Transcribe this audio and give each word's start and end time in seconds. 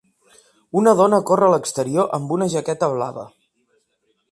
Una 0.79 0.93
dona 1.01 1.19
corre 1.31 1.45
a 1.49 1.51
l'exterior 1.55 2.09
amb 2.19 2.35
una 2.39 2.49
jaqueta 2.57 2.91
blava. 2.97 3.29